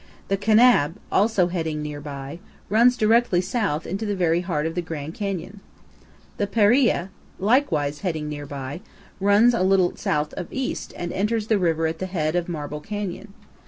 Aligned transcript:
The 0.29 0.35
Kanab, 0.35 0.95
also 1.11 1.49
heading 1.49 1.83
near 1.83 2.01
by, 2.01 2.39
runs 2.69 2.97
directly 2.97 3.39
south 3.39 3.85
into 3.85 4.03
the 4.03 4.15
very 4.15 4.41
heart 4.41 4.65
of 4.65 4.73
the 4.73 4.81
Grand 4.81 5.13
Canyon. 5.13 5.59
The 6.37 6.47
Paria, 6.47 7.11
likewise 7.37 7.99
heading 7.99 8.27
near 8.27 8.47
by, 8.47 8.81
runs 9.19 9.53
a 9.53 9.61
little 9.61 9.95
south 9.97 10.33
of 10.33 10.47
east 10.49 10.91
and 10.97 11.13
enters 11.13 11.49
the 11.49 11.59
river 11.59 11.85
at 11.85 11.99
the 11.99 12.07
head 12.07 12.35
of 12.35 12.49
Marble 12.49 12.81
Canyon. 12.81 13.31